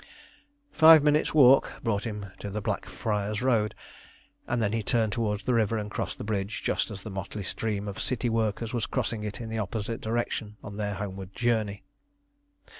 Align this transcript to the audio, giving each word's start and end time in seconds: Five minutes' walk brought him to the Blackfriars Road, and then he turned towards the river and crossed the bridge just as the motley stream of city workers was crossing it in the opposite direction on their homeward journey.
Five 0.71 1.03
minutes' 1.03 1.31
walk 1.31 1.73
brought 1.83 2.05
him 2.07 2.25
to 2.39 2.49
the 2.49 2.59
Blackfriars 2.59 3.43
Road, 3.43 3.75
and 4.47 4.59
then 4.59 4.73
he 4.73 4.81
turned 4.81 5.11
towards 5.13 5.43
the 5.43 5.53
river 5.53 5.77
and 5.77 5.91
crossed 5.91 6.17
the 6.17 6.23
bridge 6.23 6.63
just 6.63 6.89
as 6.89 7.03
the 7.03 7.11
motley 7.11 7.43
stream 7.43 7.87
of 7.87 7.99
city 8.01 8.27
workers 8.27 8.73
was 8.73 8.87
crossing 8.87 9.23
it 9.23 9.39
in 9.39 9.49
the 9.49 9.59
opposite 9.59 10.01
direction 10.01 10.57
on 10.63 10.77
their 10.77 10.95
homeward 10.95 11.33
journey. 11.35 11.83